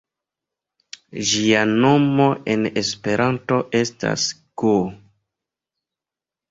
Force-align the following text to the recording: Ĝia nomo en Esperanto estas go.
Ĝia 1.31 1.59
nomo 1.85 2.27
en 2.55 2.65
Esperanto 2.83 3.61
estas 3.83 4.27
go. 4.65 4.77